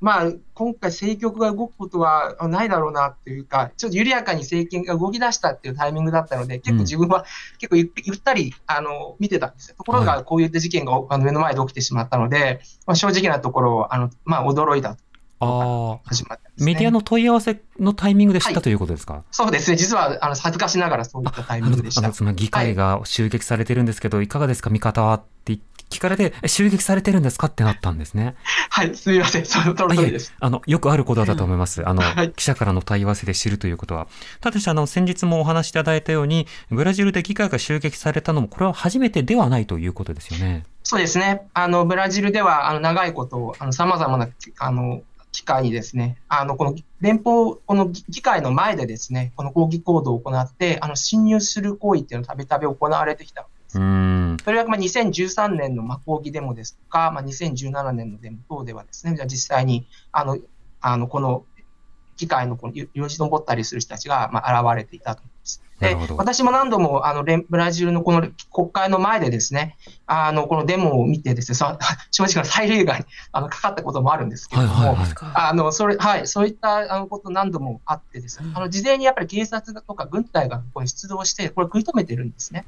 [0.00, 7.26] まあ、今回、政局が動くことはないだろうなっていうか、ちょっと緩やかに政権が動き出したっていうタイミングだったので、結構自分は
[7.58, 9.76] 結構ゆったりあの見てたんですよ。
[9.76, 14.96] ところが、こういった事件があの目の前で起きてしまったので、まあ、正直なところあの、まあ、驚いた
[15.40, 22.12] あ始まった、ね、メディアの問い合わせのタイミングで知ったということですか、はい、そうですね、実はあの恥ずかしながらそういったタイミングでした。
[22.12, 27.46] その議会が襲撃されてるんですけど、はい、いかがですか、見方はって聞かれて、襲撃されてるんですか？
[27.46, 28.34] ってなったんですね。
[28.70, 30.34] はい、すみません、その通りです。
[30.40, 31.88] あのよくあることだと思います。
[31.88, 34.08] あの、はい、記者からの問い合わせで知るということは。
[34.40, 40.64] ただし、あの先日もお話しいただいたように、ブラジルで議会が襲撃されたのも、これは初めてではないということですよね。
[40.82, 41.46] そうですね。
[41.54, 45.02] あのブラジルではあの長いことさまざまなあの
[45.36, 54.44] 機会にですね、あの、この連邦、この議会の前でですね、この抗議行動を行って、あの、侵入する行為っていうのをたびたび行われてきたわけです。
[54.44, 60.38] それはまあ2013年のまあ抗議デモですとか、まあ、2017年のデモ等ではですね、実際に、あの、
[60.80, 61.44] あの、この
[62.16, 65.22] 議会のこのよじ登ったりする人たちがまあ現れていたと。
[65.80, 71.58] で私も何度もあのブラジルのこの国会の前でですね、あのこのデモを見てですね、
[72.10, 74.96] 正直な催涙ガにあのかかったこともあるんですけれども、
[75.34, 82.64] あのそれはい、そういったあのこと何度もあってですね、あの事前にやっぱり警察とか軍隊がここに出動して、これ食い止めてるんですね。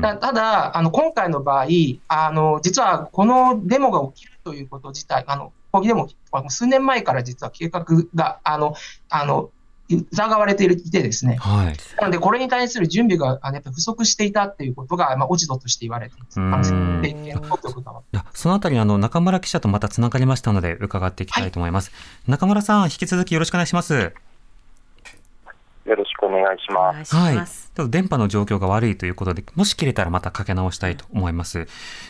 [0.00, 1.66] たただあの、今回の場合
[2.08, 6.08] あの、実はこのデモが起きるということ自体、あの抗議デモ、
[6.48, 8.74] 数年前から実は計画が、あの、
[9.10, 9.50] あの、
[9.88, 16.70] 疑われていてですね、はい、なので、これに対する準備がやっぱ不足していたっていうことが、まあ、落ち度として言われています。
[18.34, 21.90] そのあたりあの、中村記者とまたつながりましたので、伺っていきたいと思います。
[21.90, 21.96] は
[22.28, 24.12] い、中村さん、引き続きよろしくお願いします。
[25.86, 27.16] よろしくお願いします。
[27.16, 27.36] はい。
[27.36, 31.66] ちょっと電波の状況が悪いということで、もし切れたらまたかけ直したいと思います。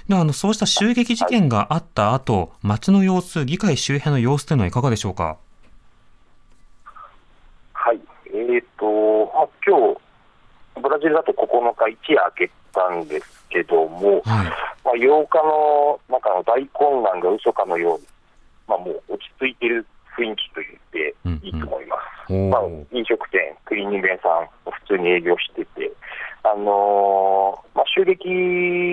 [0.08, 5.36] では、あの、そうした襲撃事件があった後、街の様子、議会周辺の様子というのはいかがでしょうか？
[7.72, 8.00] はい。
[8.26, 8.90] えっ、ー、と、ま
[9.34, 10.00] あ、今日、
[10.80, 14.46] ブラジルだと9日一夜明けたんですけども、はい、
[14.84, 18.06] まあ、8日の中の大混乱が嘘かのように、
[18.66, 22.32] まあ、もう落ち着いている雰囲気と言っていいと思います。
[22.32, 22.46] うん。
[22.46, 25.92] うん、まあ、飲食店、クリーニング屋さん、普通に営業してて、
[26.42, 28.28] あのー、まあ、襲撃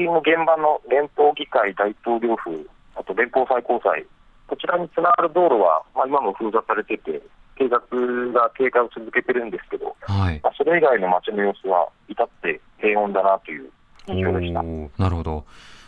[0.06, 4.06] の現場の連邦議会大統領府、あと連邦最高裁、
[4.48, 7.22] こちらにつながる道路は、まあ、今も封鎖されてて、
[7.58, 13.70] 警察が警戒を続けてるんですけど、はい、まあ、それ以外の街の様子は至って平穏だなという
[14.08, 14.62] 印象でした。
[14.62, 15.46] なるほど。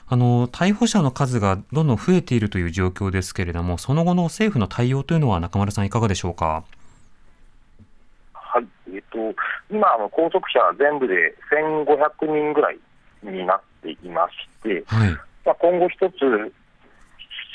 [0.09, 6.63] あの逮捕者の数がどんどん増えているという状況ですけれども、その後の政府の対応というのは、中丸さん、いかがでしょうか？
[8.31, 9.17] はいえっと、
[9.69, 12.79] 今、拘束者全部で1500人ぐらい
[13.21, 15.11] になっていまして、はい、
[15.45, 16.53] まあ、今後一つ、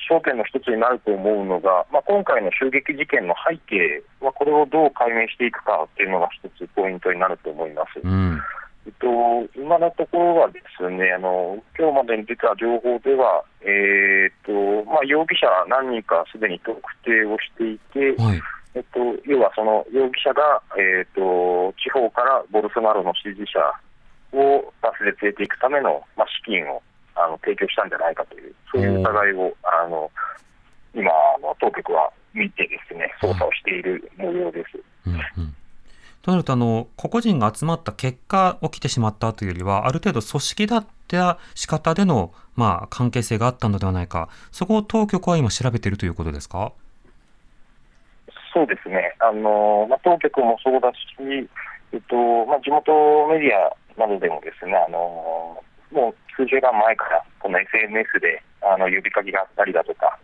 [0.09, 8.01] 焦点の一つになると思うのが、まあ、今回の襲撃事件の背景は、これをどう解明していくかというのが一つポイントになると思います。
[8.03, 8.41] うん
[8.85, 9.07] えっと、
[9.55, 16.75] 今のところはですね、あの今日までに出た情報では、えー、っとまあ、容疑者何人かすでに特
[17.07, 18.43] 定をしていて、はい、
[18.75, 23.62] えっと、要はその容疑者が、えー、っと地方からボルソナロの支持者
[24.35, 26.83] をバスで連れていくための、まあ、資金を
[27.14, 30.11] あの提供したんじゃないかという、そういう疑いをあの
[30.94, 31.11] 今
[31.42, 34.81] の当局は見てですね、捜査をしている模様です。
[35.07, 35.55] うんうん。
[36.22, 46.72] となるとあの、個々人が集まった結果、起きてしまったというよりは、ある程度組織だった仕方での、まあ、関係性があったのではないか、そこを当局は今、調べているということですか？
[48.55, 50.96] そうですね、あのまあ、当局もそうだし、
[51.92, 52.92] えっとまあ、地元
[53.29, 60.18] メディアなどでもですね、あのもう数週間前から、この SNS であの呼びかけがあったりだとか、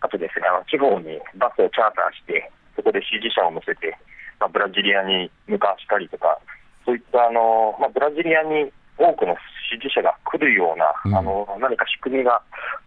[0.00, 3.96] あとですね、あの地方にバスをチャーターして、そこで支持者を乗せて、
[4.38, 6.38] まあ、ブラジリアに向かしたりとか、
[6.86, 9.34] そういったあの、まあ、ブラジリアに多くの
[9.70, 11.14] 支持者が来るような、うん。
[11.14, 12.40] あの何か仕組みが、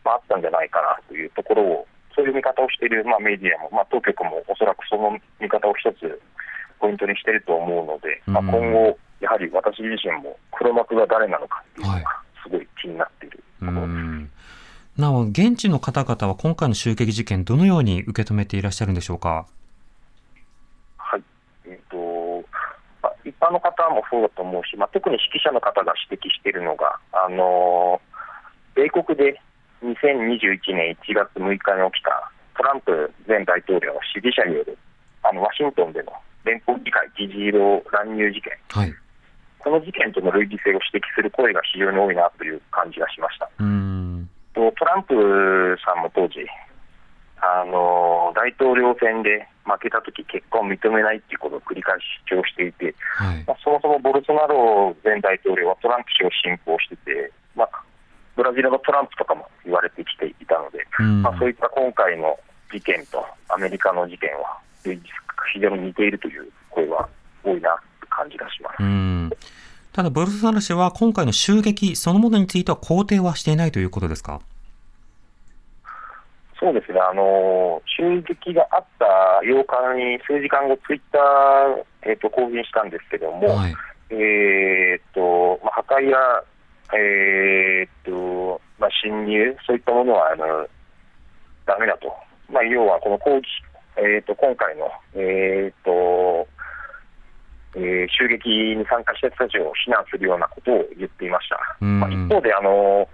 [0.03, 6.21] まあ、あったんじゃないかなというところを、そういう見方をしている、まあ、メディアも、まあ、当局もおそらくその見方を一つ
[6.79, 8.47] ポイントにしていると思うので、まあ、うん。
[8.47, 12.03] 今後、やはり私自身も黒幕が誰なのかっていうのはい。
[12.03, 12.10] が
[12.43, 13.88] すごい気になっているとうころです。
[13.88, 14.32] ん
[14.97, 19.45] なお現地の方々は今回の襲撃事件どのように受け止めていらっしゃるんでしょうか？
[20.97, 21.23] はい
[21.65, 22.45] えーと
[23.01, 28.12] まあ、一般の方もそうだと思うし、まあ、特に指揮者の方が指摘しているのが、あのー
[28.73, 29.39] 米国で
[29.84, 34.77] 2021年1月6日に起きたトランプ前大統領の支持者による
[35.23, 36.13] あのワシントンでの
[36.45, 38.93] 連邦議会議事堂乱入事件、はい。
[39.63, 43.50] この事件との類似性を指摘する声が非常に多いなという感じがしました。
[43.60, 44.30] うん。
[44.54, 46.45] とトランプさんも当時、
[47.38, 53.43] あの大統領選で負けたとき、結果を認めないっていうことを繰り返し主張していて、はい。
[53.45, 57.69] まあ、そもそもボルソナロ前大統領はトランプ氏を信奉してて、まあ、
[58.36, 62.38] ブラジルのトランプとかも言われてきていたので、うんまあ、そういった今回の
[62.71, 64.58] 事件とアメリカの事件は
[65.54, 67.08] 非常に似ているという声は
[67.43, 67.78] 多いな
[68.12, 68.84] 感じがします。
[68.84, 69.32] うん。
[69.91, 74.39] ただ、ボルソナロ氏は今回の襲撃そのものについては肯定はしていないということですか？
[76.60, 79.06] そうですね、あの襲撃があった
[79.43, 83.76] 8日に数時間後、ツイッター、えー、と更新したんですけども、はい。
[84.12, 86.17] えーっとまあ、破壊や、
[86.93, 90.67] えーっとまあ、侵入、そういったものはあの
[91.65, 92.13] ダメだと、
[92.52, 93.47] まあ、要はこの抗議、
[93.97, 96.47] えーっと今回の、えーっと
[97.75, 101.57] えー襲撃に参加した人たちを非難するようなことを言っていました。
[101.81, 103.07] うんまあ、一方であの、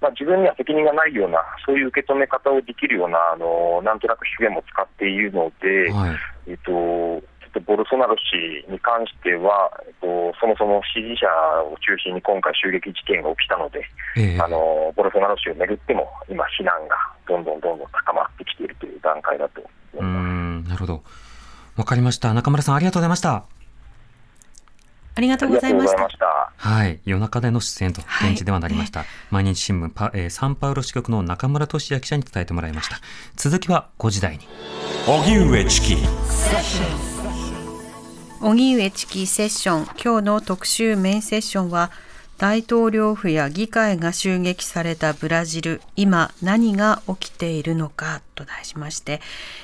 [0.00, 6.16] まあ、自分には責任がないような、そういう受け止め方をできるような、あのなんとなく表現も使っているので、はい。
[6.48, 11.26] えっと、ちょっとボルソナロ氏に関しては、えっと、そもそも支持者
[11.64, 13.82] を中心に今回襲撃事件が起きたので、
[14.16, 19.64] ええあのボルソナロ氏をめぐっても今、非難がどんどんどんどん高まってきているという段階だとう
[19.98, 20.24] 思います。
[20.24, 20.64] ん。
[20.64, 21.02] なるほど。
[21.76, 22.32] わかりました。
[22.34, 23.55] 中村さん、ありがとうございました。
[25.16, 26.52] ありがとうございましたした。
[26.56, 27.00] はい。
[27.06, 29.06] 夜中での出演と、はい現地ではなりました。
[29.30, 33.00] 毎日新聞パ、えーサンパウロ支局の中村俊也記者に伝えてもらいました。
[33.34, 34.46] 続きは5時台に。
[35.06, 35.96] 荻上チキ
[38.42, 41.90] 荻上チキセッション今日の特集メインセッションは
[42.38, 49.20] 大統領府や議会が襲撃されたブラジル今何が起きているのかと題しまして、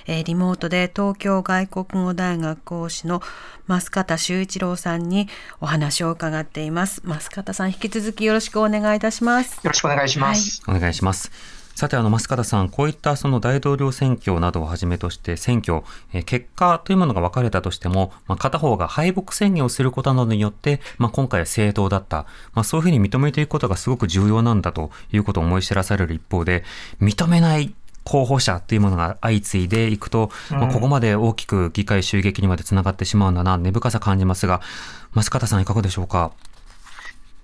[0.06, 3.20] えーリモートで東京外国語大学講師の
[3.68, 5.28] 増方修一郎さんに
[5.60, 10.62] お話を伺っています増方さん引き続きよろしくお願いいたしますよろしくお願いします。
[10.66, 11.61] お願いします。
[11.74, 15.82] さて、あの、増方さん、こういったその大統領選挙などをはじめとして選挙、
[16.12, 22.26] えー結果というものが分かれたとしても、まあ、片方が敗北宣言をすることなどによって、まあ、今回は正当だった。
[22.54, 26.64] まあ、そういうふうに認めていくことがすごく重要なんだということを思い知らされる一方で、
[27.00, 34.60] 認めない候補者というものが相次いでいくと、まあ、ここまで大きく議会襲撃にまでつながってしまうんだな、根深さ感じますが、
[35.14, 36.32] 増方さんいかがでしょうか？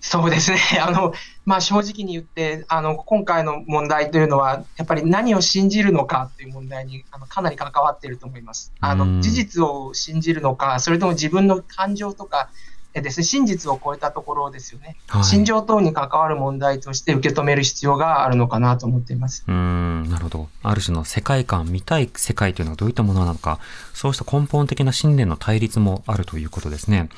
[0.00, 0.58] そうですね。
[0.80, 1.12] あの、
[1.48, 8.70] まあ、正直に言って、あの、今回の問題というのは、やっぱり何を信じるのかという問題にあのかなり関わっていると思います。
[8.80, 12.50] あうんの、事実を信じるのか、それとも自分の感情とか、
[12.92, 14.96] えですね、真実を超えたところですよね。
[15.06, 19.44] はい心情等に関わる問題として受け止める必要があるのかなと思っています。
[19.48, 20.48] うーん、なるほど。
[20.62, 23.58] ある種の世界観、見たい世界というのはどういったものなのか、
[23.94, 27.08] そうした根本的な信念の対立もあるということですね。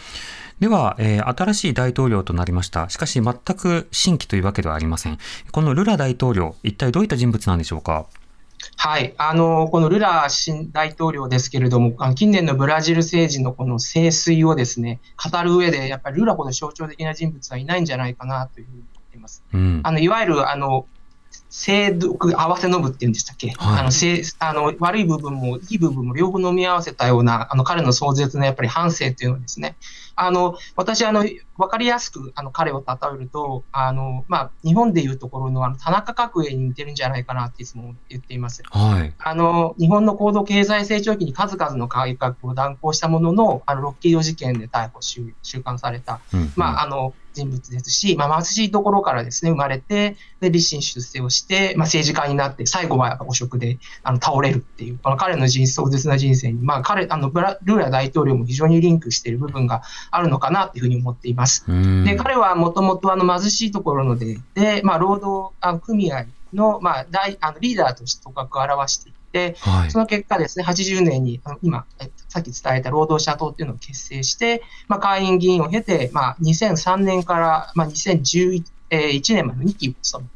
[0.61, 2.91] では、えー新しい大統領となりました。
[2.91, 5.19] しかし、全く新規というわけではありません。
[5.53, 8.07] このルラ大統領、一体どういった人物なんでしょうか？
[8.77, 15.01] はい、あのこのルラ新大統領ですけれども、近年のブラジル政治のこの盛衰をですね
[15.33, 19.43] 語る上で、やっぱりルラほど象徴的な人物はいないんじゃないかなというふうに思っています。
[19.55, 19.81] うん。
[19.83, 20.85] あのいわゆるあの
[21.49, 29.77] 性毒合わせの部っていうんでしたっけ、はいあの性あの悪い部分もいい部分も両方飲み合わせたようなあの彼の壮絶なやっぱり反省っていうのはですね、
[30.17, 31.25] あの私あの、
[31.57, 38.63] 分かりやすくあの彼を例えると、あのまあ、日本でいうところのあの田中角栄に似てるんじゃないかなっていつも言っています。
[38.71, 39.13] はい。
[39.19, 61.65] あの日本の高度経済成長期に数々の改革を断行したものの、あのロッキード事件で逮捕、収収監された、うんまあ、あの人物ですし、まあ、貧しいところからですね生まれて、で立身出世をして、まあ、政治家になって、最後はやっぱ汚職であの倒れるっていう、この彼の人壮絶な人生に、まあ、彼あのブラルーラ大統領も非常にリンクしている部分があるのかなというふうに思っています。
[61.69, 62.05] うん。
[62.05, 69.91] で彼はもともと貧しいところので、でまあ、労働あ組合の,、まあ、大あのリーダーとして頭角を表していて、はい。
[69.91, 78.65] その結果ですね、80年に、あの今、えっとさっき伝えた労働者党っていうのを結成して、まあ、会員議員を経て、まあ、2003年から、まあ、2011
[79.35, 80.31] 年まで2期を務め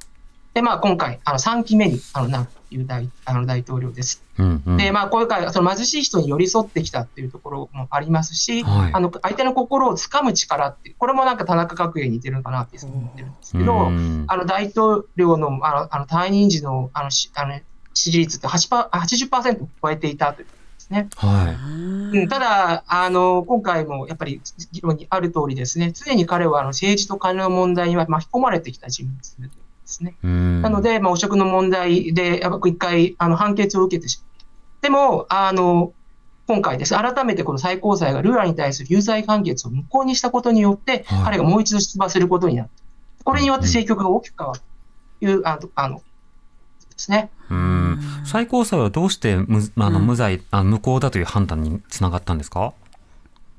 [0.54, 2.46] で、まあ、今回、あの3期目にあのなる。
[2.46, 4.22] という大あの大統領です。
[4.38, 4.76] うんうん。
[4.76, 8.92] で、まあ、今回、その貧しい人に寄り添ってきたっていうところもありますし、はい。
[8.92, 14.24] あの相手の心をつかむ力って、これもなんか田中角栄に似てるのかなっていうふうに思ってるんですけど、うん。
[14.26, 17.60] あの大統領のあのあの退任時のあのしあの
[17.94, 21.08] 支持率って8パ80%を超えていたということですね。
[21.16, 21.50] は
[22.12, 22.18] い。
[22.18, 24.40] うん、ただあの、今回もやっぱり
[24.72, 29.38] 議論にある通りですね、常に彼はあの政治と金の問題には巻き込まれてきた人物
[29.84, 30.16] ですね。
[30.24, 34.44] うんなので、まあ、汚職の問題で、やっぱ一回あの判決を受けてしまった。
[34.82, 35.92] でも、あの
[36.46, 42.72] 今回です、改めてこの最高裁がルーラに対する有罪判決を無効にしたことによって、はい彼がもう一度出馬することになった。
[43.24, 44.60] これによって政局が大きく変わる
[45.20, 46.02] という、あの、あので
[46.96, 47.30] すね。
[47.50, 52.72] うん最高裁はどうして無あのうん無罪、あ無効だという判断につながったんですか？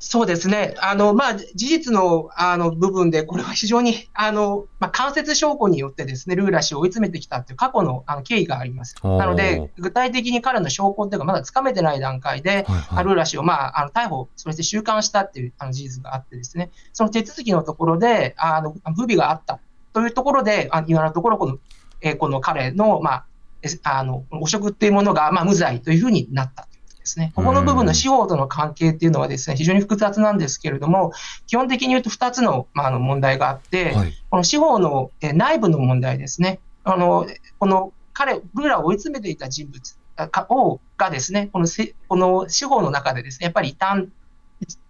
[0.08, 0.76] そうですね。
[0.78, 8.96] あの、まあ、事実の、あの、部分で、これは非常に、あの、まあ、間接証拠によってですね、ルーラ氏を追い詰めてきたっていう過去の、あの、経緯があります。
[9.04, 19.60] なので、具体的に彼の証拠っていうのがまだつかめてない段階で、はいはいルーラ氏を、まあ、あの逮捕、そして収監したっていうあの事実があってですね、その手続きのところで、あの、不備があった
[19.92, 21.58] というところで、あ今のところ、この、
[22.02, 23.26] えーこの彼の、まあ、
[23.64, 26.68] えあの、汚職っていうものが、まあ、無罪というふうになった
[27.06, 27.32] ですね。
[27.36, 31.14] ここの部分の司法との関係っていうのはですね、非常に複雑なんですけれども、
[31.48, 36.60] 基本的に言うと2つの,、まあ、あの問題があって、はいこの司法のえー内部の問題ですね。
[36.84, 37.26] あの、
[37.60, 39.98] この彼、ルーラを追い詰めていた人物
[40.50, 44.08] をがですね、このせこの司法の中でですね、やっぱり異端っ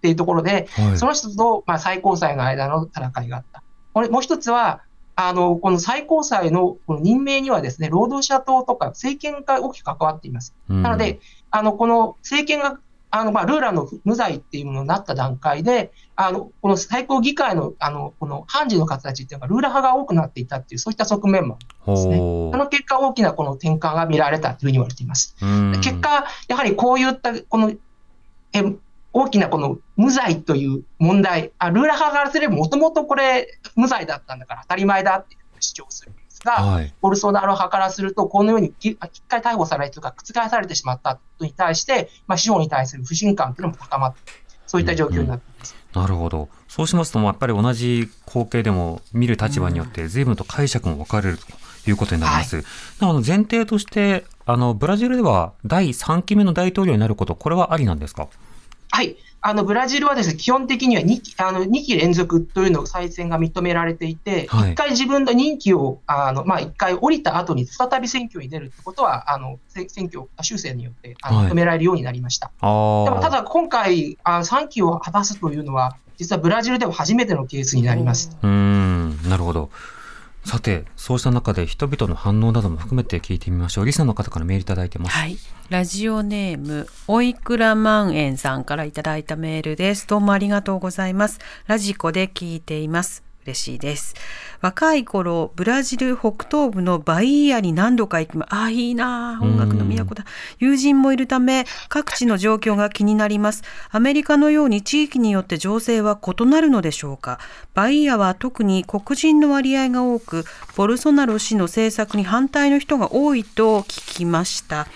[0.02, 3.62] ていうところで、はいその人と、まあ、最高裁の間の戦いがあった。
[3.94, 4.82] これもう一つは、
[5.16, 10.54] あの、この最高裁のこの任命にはですね、労働者党とか政権が大きく関わっています。
[10.70, 11.20] うんなので、
[11.52, 12.80] あの、この政権が、
[13.12, 22.18] あの、まあ、ルーラの無罪っていうものになった段階で、あの、この最高議会の、あの、この判事の方たちっていうのが、ルーラ派が多くなっていたっていう、そういった側面もあるんですね。
[22.18, 25.38] ほその結果、大きなこの転換が見られたというふうに言われています。
[25.42, 27.72] ううん結果、やはりこういった、この、
[28.52, 28.76] え、
[29.18, 33.48] 大きなこの無罪という問題、あルーラ派からすればもともとこれ
[33.78, 44.20] 無罪だったんだから当たり前だっていう主張するんですが、はいボルソナロ派からすると、このようにき一回逮捕されとか覆されてしまったことに対して、まあ、司法に対する不信感というのも高まって
[44.68, 45.76] そういった状況になっています。
[45.94, 46.50] なるほど。
[46.68, 51.46] そうしますと、やっぱり同じ光景でも見る立場によって随分と解釈も分かれると
[51.90, 52.66] いうことになります。
[53.00, 58.28] なので前提として、あの、ブラジルでは第3期目の大統領になること、これはありなんですか？
[58.96, 59.18] はい。
[59.42, 72.52] あの、ブラジルはですね、基本的には 2, 期あの2期連続というのを再選が認められていて、はい1回自分の任期を、あの、まあ、1回降りた後に再び選挙に出るってことは、あの、せ選挙、修正によってあのはい認められるようになりました。
[72.62, 78.38] でもただ今回、あ3期を果たすというのは、実はブラジルでは初めてのケースになります。
[78.42, 79.70] うーん、なるほど。
[80.46, 83.86] さて、そうした中で人々の反応なども含めて聞いてみましょう。
[83.86, 85.18] リスナーの方からメールいただいてます。
[85.18, 85.38] はい。
[85.70, 90.08] ラジオネーム、おいくらまんえんさんからいただいたメールです。
[90.08, 91.40] どうもありがとうございます。
[91.66, 93.24] ラジコで聞いています。
[93.46, 94.16] 嬉しいです。
[94.62, 100.26] 若い頃、ブラジル北東部のバイーアに何度か行きま、ああ、いいなあ音楽の都だ。
[100.58, 103.62] 友人もいるため、各地の状況が気になります。
[103.92, 107.40] アメリカのように地域によって情勢は異なるのでしょうか。
[107.76, 114.88] バイーアは特に黒人の割合が多く、ボルソナロ氏の政策に反対の人が多いと聞きました。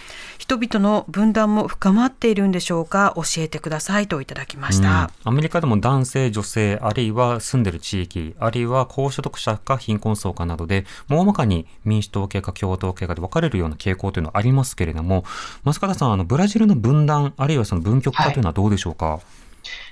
[0.49, 3.13] 人々の分断も深まっているんでしょうか？
[3.15, 5.11] 教えてくださいといただきました。
[5.25, 15.23] うんアメリカでも男性、女性、あるいは住んでる地域、あるいは高所得者か貧困層かなどで、大まかに民主党系か共和党系かで分かれるような傾向というのはありますけれども、
[15.65, 19.19] 増方さん、あのブラジルの分断、あるいはその分極化というのはどうでしょうか？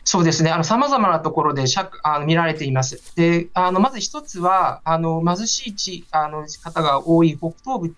[0.03, 3.15] そうですね、あの様々なところでしゃあの見られています。
[3.15, 7.95] で、あのまず一つは、あの貧しい地あの方が多い北東部、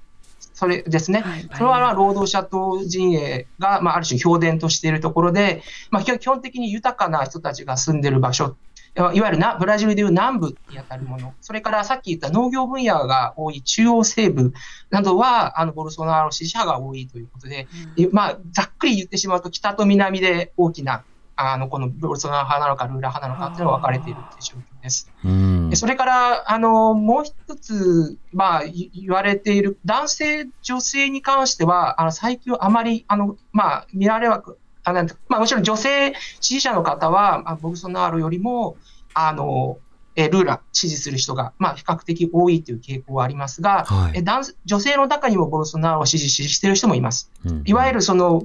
[0.60, 8.58] それですね、はいそれはまあ労働者党陣営が、まあ、ある種、評伝としているところで、まあ、基本的に豊かな人たちが住んでいる場所、
[8.98, 14.52] いわゆるなブラジルでいう南部に当たるもの、それからさっき言った農業分野が多い中央西部
[14.90, 17.70] などは、あのボルソナロ支持派が多いということで、
[18.12, 21.06] まあ、ざっくり言ってしまうと、北と南で大きな、
[21.38, 25.12] あのこのボルソナロ派なのか、ルーラ派なのかっていうのが分かれているという状況です。
[25.76, 34.44] それから、あの、もう一つ、まあ、い言われている、男性、女性に関しては、あの、最近あまり、あの、まあ、見られは、
[34.84, 38.78] あなんてまあ、もちろん女性支持者の方は、あボルソナーロよりも、
[39.14, 39.78] あの、
[40.16, 47.32] えールーラ支持する人が、まあ、比較的多いという傾向はありますが、はいえー男女性の中にもボルソナロを支持している人もいます。
[47.46, 48.44] うんいわゆるその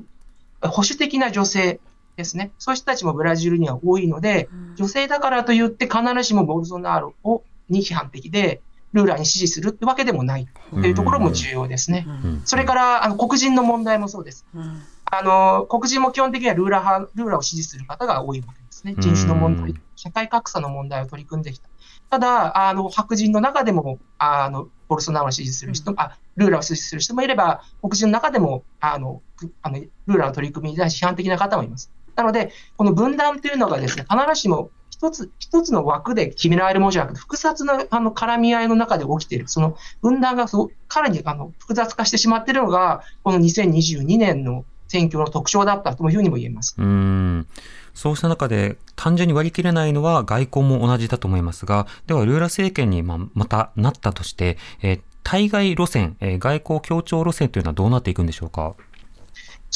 [0.63, 1.81] 保守的な女性
[2.17, 2.53] ですね。
[2.59, 8.61] そういう人たちもブラジルには多いので、女性だからといって必ずしもボルソナロをに批判的で、
[8.93, 12.07] ルーラに支持するってわけでもないというところも重要ですね。
[12.07, 14.47] うんそれからあの黒人の問題もそうです。
[14.55, 18.95] うんあの黒人も基本的にはルーラ派、ルーラを支持する方が多いわけですね。
[18.99, 21.69] 人種の問題うん、社会格差の問題を取り組んできた。
[22.11, 31.93] ただ、あの白人の中でもあのボルソナロを支持する人、あルーラを支持する人もいれば、黒人の中でもあのくあのルーラの取り組みに対して批判的な方もいます。
[32.17, 40.47] なので、この分断というのがですね、必ずしも一つ一つの枠で決められるものじゃなくて、複雑なあの絡み合いの中で起きている、その分断が
[40.89, 46.75] かなりあの複雑化してしまっているのが、この2022年の選挙の特徴だったというふうにも言えます。
[46.79, 47.47] うん
[47.95, 58.75] そうした中で単純に割り切れないのは外交も同じだと思いますが、ではルーラ政権にままたなったとして、えー対外路線、えー外交協調路線というのはどうなっていくんでしょうか？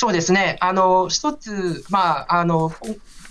[0.01, 2.71] そうですね、あの一つ、まあ、あの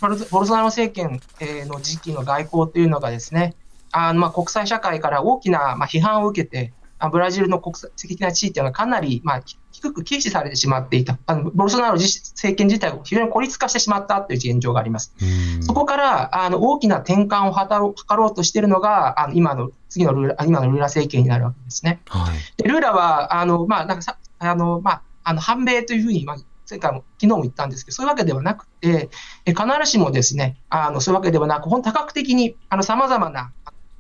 [0.01, 3.55] ボルボルソナロ政権えーの時期の外交というのがですね、
[3.93, 15.13] あのまあ、国際社会から大きなまあ批判を受けて、あブラジルの国際的な地位というのはかなりまあ低く軽視されてしまっていた、あのボルソナロ自政権自体が非常に孤立化してしまったという現状があります。
[15.22, 22.01] うんそこからあの大きな転換を図ろうとしているのが、あの今の次のルーラ今のルーラ政権になるわけですね。
[22.09, 22.61] はい。
[22.61, 26.38] でルーラは、あの、まあ、なんかさ、あの、まあ、あの、反米というふうに、まあ、
[26.70, 29.09] 前回も、昨日も言ったんですけど、そういうわけではなくて、
[29.45, 33.51] え必ずしもですね、あの、そういうわけではなく、本当多角的に、あの、様々な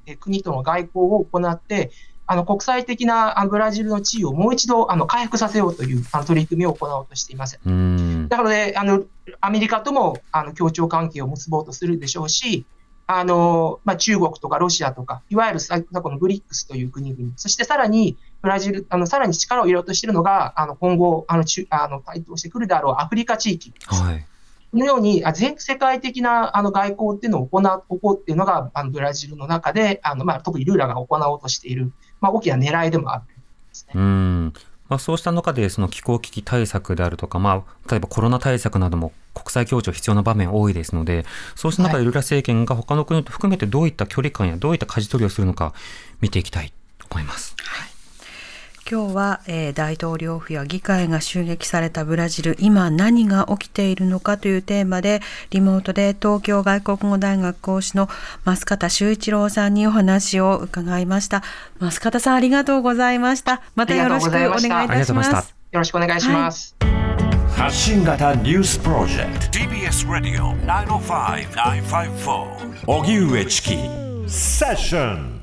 [0.07, 1.91] え国との外交を行って、
[2.25, 7.59] あの、国際的なあブラジルの地位をもう一度、あの、回復させようという、あの、取り組みを行おうとしています。
[7.63, 8.27] うん。
[8.27, 9.03] なので、あの、
[9.39, 12.65] アメリカとも、あの、協調関係を結ぼうとするでしょうし、
[13.05, 23.73] あの、まあ、中国とかロシアとか、いわゆるさこのブリックスという国々、そしてさらに、ブラジル、あの、さらに力を入れようとしているのが、あの、今後、あの、中あの、台頭してくるであろうアフリカ地域。
[23.85, 24.25] はい。
[24.71, 33.33] このように、あ全世界的なあの外交っていうのを行う、行うっていうのが、あの、ブラジルの中で、あの、まあ、特にルーラが行おうとしている、まあ、大きな狙いでもあるんで
[33.71, 33.93] すね。
[33.95, 34.53] うん。
[34.89, 41.25] まあ、そうした中で、その気候危機対策であるとか、まあ、例えばコロナ対策なども国際協調必要な場面多いですので、
[41.55, 45.73] そうした中ではいルラ政権が他の国と含めてどういった距離感やどういった舵取りをするのか
[46.21, 47.55] 見ていきたいと思います。
[48.89, 52.55] 今日は、えー大統領府や議会が襲撃されたブラジル。
[52.57, 55.19] 今何が起きているのかというテーマで
[55.49, 58.07] リモートで東京外国語大学講師の
[58.45, 61.43] 増方修一郎さんにお話を伺いました。
[61.81, 63.61] 増方さんありがとうございました。
[63.75, 65.35] またよろしくお願いいたしありがとうございました。
[65.35, 66.77] ますよろしくお願いします。
[67.57, 69.57] 発信型ニュースプロジェクト。
[69.57, 73.75] TBS Radio 905-954荻上チキ。
[74.27, 75.36] セッション